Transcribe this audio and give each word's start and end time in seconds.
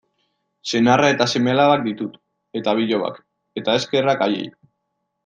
Senarra 0.71 1.09
eta 1.15 1.27
seme-alabak 1.33 1.83
ditut, 1.89 2.17
eta 2.61 2.73
bilobak, 2.79 3.21
eta 3.63 3.77
eskerrak 3.81 4.25
haiei. 4.29 4.49